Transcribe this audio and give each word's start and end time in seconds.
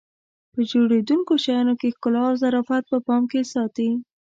په 0.53 0.61
جوړېدونکو 0.71 1.33
شیانو 1.43 1.73
کې 1.79 1.93
ښکلا 1.95 2.21
او 2.29 2.35
ظرافت 2.43 2.83
په 2.91 2.97
پام 3.07 3.23
کې 3.31 3.41
ساتي. 3.53 3.89